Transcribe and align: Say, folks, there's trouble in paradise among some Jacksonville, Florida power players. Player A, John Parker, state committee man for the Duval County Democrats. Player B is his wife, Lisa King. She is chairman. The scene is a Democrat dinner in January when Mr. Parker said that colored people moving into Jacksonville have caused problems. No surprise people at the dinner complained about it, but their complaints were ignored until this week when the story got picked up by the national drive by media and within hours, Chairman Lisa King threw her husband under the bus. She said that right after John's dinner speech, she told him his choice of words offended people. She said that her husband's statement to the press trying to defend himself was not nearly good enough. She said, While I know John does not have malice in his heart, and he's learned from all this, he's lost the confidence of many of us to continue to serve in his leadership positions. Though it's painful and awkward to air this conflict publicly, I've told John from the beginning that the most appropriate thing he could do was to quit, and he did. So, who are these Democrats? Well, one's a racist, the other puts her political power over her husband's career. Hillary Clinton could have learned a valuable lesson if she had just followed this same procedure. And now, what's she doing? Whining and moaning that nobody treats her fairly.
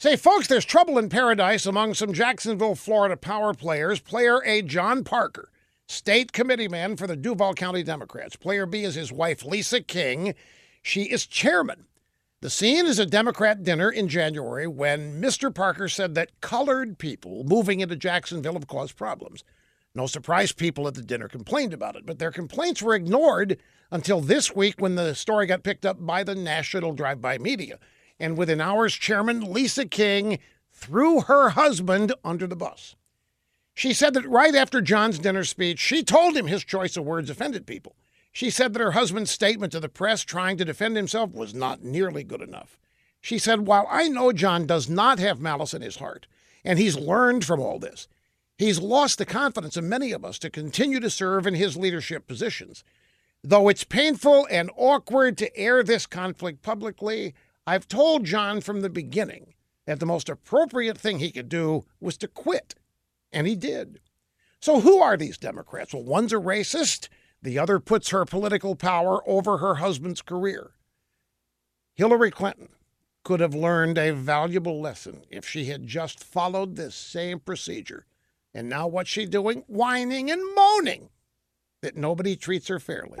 Say, 0.00 0.16
folks, 0.16 0.46
there's 0.46 0.64
trouble 0.64 0.96
in 0.96 1.10
paradise 1.10 1.66
among 1.66 1.92
some 1.92 2.14
Jacksonville, 2.14 2.74
Florida 2.74 3.18
power 3.18 3.52
players. 3.52 4.00
Player 4.00 4.42
A, 4.46 4.62
John 4.62 5.04
Parker, 5.04 5.50
state 5.86 6.32
committee 6.32 6.68
man 6.68 6.96
for 6.96 7.06
the 7.06 7.16
Duval 7.16 7.52
County 7.52 7.82
Democrats. 7.82 8.34
Player 8.34 8.64
B 8.64 8.82
is 8.82 8.94
his 8.94 9.12
wife, 9.12 9.44
Lisa 9.44 9.82
King. 9.82 10.34
She 10.80 11.02
is 11.02 11.26
chairman. 11.26 11.84
The 12.40 12.48
scene 12.48 12.86
is 12.86 12.98
a 12.98 13.04
Democrat 13.04 13.62
dinner 13.62 13.90
in 13.90 14.08
January 14.08 14.66
when 14.66 15.20
Mr. 15.20 15.54
Parker 15.54 15.90
said 15.90 16.14
that 16.14 16.40
colored 16.40 16.96
people 16.96 17.44
moving 17.44 17.80
into 17.80 17.94
Jacksonville 17.94 18.54
have 18.54 18.66
caused 18.66 18.96
problems. 18.96 19.44
No 19.94 20.06
surprise 20.06 20.52
people 20.52 20.88
at 20.88 20.94
the 20.94 21.02
dinner 21.02 21.28
complained 21.28 21.74
about 21.74 21.96
it, 21.96 22.06
but 22.06 22.18
their 22.18 22.32
complaints 22.32 22.80
were 22.80 22.94
ignored 22.94 23.58
until 23.90 24.22
this 24.22 24.56
week 24.56 24.76
when 24.78 24.94
the 24.94 25.14
story 25.14 25.44
got 25.44 25.62
picked 25.62 25.84
up 25.84 25.98
by 26.06 26.24
the 26.24 26.34
national 26.34 26.94
drive 26.94 27.20
by 27.20 27.36
media 27.36 27.78
and 28.20 28.36
within 28.36 28.60
hours, 28.60 28.94
Chairman 28.94 29.40
Lisa 29.40 29.86
King 29.86 30.38
threw 30.70 31.22
her 31.22 31.50
husband 31.50 32.12
under 32.24 32.46
the 32.46 32.54
bus. 32.54 32.94
She 33.74 33.92
said 33.92 34.14
that 34.14 34.28
right 34.28 34.54
after 34.54 34.80
John's 34.80 35.18
dinner 35.18 35.44
speech, 35.44 35.78
she 35.78 36.02
told 36.02 36.36
him 36.36 36.46
his 36.46 36.64
choice 36.64 36.96
of 36.96 37.04
words 37.04 37.30
offended 37.30 37.66
people. 37.66 37.96
She 38.32 38.50
said 38.50 38.74
that 38.74 38.82
her 38.82 38.92
husband's 38.92 39.30
statement 39.30 39.72
to 39.72 39.80
the 39.80 39.88
press 39.88 40.22
trying 40.22 40.56
to 40.58 40.64
defend 40.64 40.96
himself 40.96 41.32
was 41.32 41.54
not 41.54 41.82
nearly 41.82 42.22
good 42.22 42.42
enough. 42.42 42.78
She 43.20 43.38
said, 43.38 43.66
While 43.66 43.86
I 43.90 44.08
know 44.08 44.32
John 44.32 44.66
does 44.66 44.88
not 44.88 45.18
have 45.18 45.40
malice 45.40 45.74
in 45.74 45.82
his 45.82 45.96
heart, 45.96 46.26
and 46.64 46.78
he's 46.78 46.96
learned 46.96 47.44
from 47.44 47.60
all 47.60 47.78
this, 47.78 48.06
he's 48.56 48.78
lost 48.78 49.18
the 49.18 49.26
confidence 49.26 49.76
of 49.76 49.84
many 49.84 50.12
of 50.12 50.24
us 50.24 50.38
to 50.40 50.50
continue 50.50 51.00
to 51.00 51.10
serve 51.10 51.46
in 51.46 51.54
his 51.54 51.76
leadership 51.76 52.26
positions. 52.26 52.84
Though 53.42 53.68
it's 53.68 53.84
painful 53.84 54.46
and 54.50 54.70
awkward 54.76 55.38
to 55.38 55.56
air 55.56 55.82
this 55.82 56.06
conflict 56.06 56.62
publicly, 56.62 57.34
I've 57.70 57.86
told 57.86 58.24
John 58.24 58.60
from 58.60 58.80
the 58.80 58.90
beginning 58.90 59.54
that 59.86 60.00
the 60.00 60.04
most 60.06 60.28
appropriate 60.28 60.98
thing 60.98 61.20
he 61.20 61.30
could 61.30 61.48
do 61.48 61.84
was 62.00 62.16
to 62.16 62.26
quit, 62.26 62.74
and 63.32 63.46
he 63.46 63.54
did. 63.54 64.00
So, 64.60 64.80
who 64.80 64.98
are 64.98 65.16
these 65.16 65.38
Democrats? 65.38 65.94
Well, 65.94 66.02
one's 66.02 66.32
a 66.32 66.38
racist, 66.38 67.08
the 67.40 67.60
other 67.60 67.78
puts 67.78 68.08
her 68.08 68.24
political 68.24 68.74
power 68.74 69.20
over 69.24 69.58
her 69.58 69.76
husband's 69.76 70.20
career. 70.20 70.72
Hillary 71.94 72.32
Clinton 72.32 72.70
could 73.22 73.38
have 73.38 73.54
learned 73.54 73.98
a 73.98 74.10
valuable 74.14 74.80
lesson 74.80 75.22
if 75.30 75.46
she 75.46 75.66
had 75.66 75.86
just 75.86 76.24
followed 76.24 76.74
this 76.74 76.96
same 76.96 77.38
procedure. 77.38 78.04
And 78.52 78.68
now, 78.68 78.88
what's 78.88 79.10
she 79.10 79.26
doing? 79.26 79.62
Whining 79.68 80.28
and 80.28 80.42
moaning 80.56 81.10
that 81.82 81.96
nobody 81.96 82.34
treats 82.34 82.66
her 82.66 82.80
fairly. 82.80 83.20